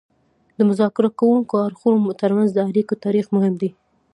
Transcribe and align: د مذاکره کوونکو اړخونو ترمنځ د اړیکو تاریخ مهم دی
د 0.57 0.59
مذاکره 0.69 1.09
کوونکو 1.19 1.53
اړخونو 1.65 2.09
ترمنځ 2.21 2.49
د 2.53 2.59
اړیکو 2.69 2.93
تاریخ 3.05 3.25
مهم 3.35 3.53
دی 3.61 3.69